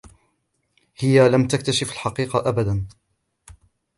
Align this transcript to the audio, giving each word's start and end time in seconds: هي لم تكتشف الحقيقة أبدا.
هي 0.97 1.29
لم 1.29 1.47
تكتشف 1.47 1.91
الحقيقة 1.91 2.49
أبدا. 2.49 2.85